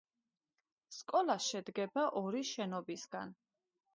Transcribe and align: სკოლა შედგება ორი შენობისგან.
სკოლა 0.99 1.35
შედგება 1.49 2.05
ორი 2.23 2.43
შენობისგან. 2.55 3.39